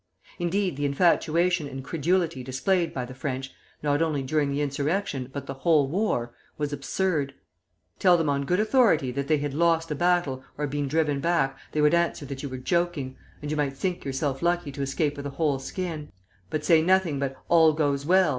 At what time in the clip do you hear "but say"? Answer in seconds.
16.49-16.81